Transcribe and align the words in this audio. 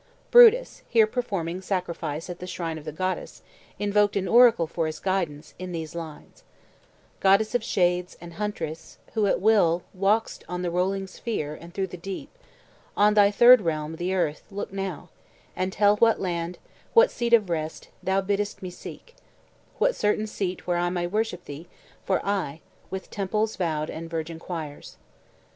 Brutus, 0.31 0.81
here 0.89 1.05
performing 1.05 1.61
sacrifice 1.61 2.27
at 2.27 2.39
the 2.39 2.47
shrine 2.47 2.79
of 2.79 2.85
the 2.85 2.91
goddess, 2.91 3.43
invoked 3.77 4.15
an 4.15 4.27
oracle 4.27 4.65
for 4.65 4.87
his 4.87 4.97
guidance, 4.97 5.53
in 5.59 5.73
these 5.73 5.93
lines: 5.93 6.43
"Goddess 7.19 7.53
of 7.53 7.63
shades, 7.63 8.17
and 8.19 8.33
huntress, 8.33 8.97
who 9.13 9.27
at 9.27 9.39
will 9.39 9.83
Walk'st 9.95 10.43
on 10.49 10.63
the 10.63 10.71
rolling 10.71 11.05
sphere, 11.05 11.53
and 11.53 11.71
through 11.71 11.85
the 11.85 11.97
deep; 11.97 12.35
On 12.97 13.13
thy 13.13 13.29
third 13.29 13.61
realm, 13.61 13.97
the 13.97 14.11
earth, 14.11 14.41
look 14.49 14.73
now, 14.73 15.09
and 15.55 15.71
tell 15.71 15.97
What 15.97 16.19
land, 16.19 16.57
what 16.95 17.11
seat 17.11 17.33
of 17.33 17.47
rest, 17.51 17.89
thou 18.01 18.21
bidd'st 18.21 18.63
me 18.63 18.71
seek; 18.71 19.13
What 19.77 19.95
certain 19.95 20.25
seat 20.25 20.65
where 20.65 20.77
I 20.77 20.89
may 20.89 21.05
worship 21.05 21.45
thee 21.45 21.67
For 22.05 22.25
aye, 22.25 22.61
with 22.89 23.11
temples 23.11 23.55
vowed 23.55 23.91
and 23.91 24.09
virgin 24.09 24.39
choirs." 24.39 24.97